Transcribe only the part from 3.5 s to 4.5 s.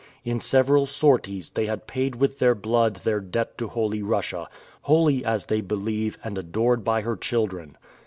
to holy Russia